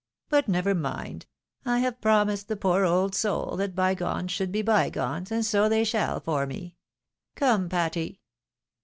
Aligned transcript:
—^But 0.33 0.47
never 0.47 0.73
mind! 0.73 1.27
I 1.63 1.77
have 1.81 2.01
promised 2.01 2.47
the 2.47 2.55
poor 2.55 2.85
old 2.85 3.13
soul 3.13 3.55
that 3.57 3.75
bygones 3.75 4.31
should 4.31 4.51
be 4.51 4.63
bygones, 4.63 5.31
and 5.31 5.45
so 5.45 5.69
they 5.69 5.83
shall 5.83 6.19
for 6.19 6.47
me. 6.47 6.75
Come, 7.35 7.69
Patty." 7.69 8.19